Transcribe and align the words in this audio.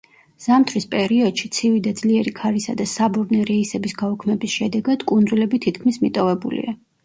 ზამთრის 0.43 0.87
პერიოდში, 0.93 1.49
ცივი 1.57 1.81
და 1.89 1.93
ძლიერი 1.99 2.33
ქარისა 2.41 2.75
და 2.81 2.89
საბორნე 2.93 3.43
რეისების 3.53 3.95
გაუქმების 4.03 4.57
შედეგად, 4.59 5.09
კუნძულები 5.15 5.65
თითქმის 5.71 6.05
მიტოვებულია. 6.09 6.79